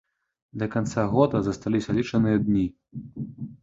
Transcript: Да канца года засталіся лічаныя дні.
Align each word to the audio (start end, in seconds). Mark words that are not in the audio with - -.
Да 0.61 0.67
канца 0.77 1.05
года 1.13 1.43
засталіся 1.51 1.99
лічаныя 2.01 2.37
дні. 2.49 2.69